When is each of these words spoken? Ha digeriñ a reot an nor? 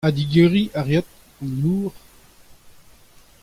Ha 0.03 0.09
digeriñ 0.17 0.69
a 0.79 0.81
reot 0.87 1.07
an 1.43 1.51
nor? 1.61 1.91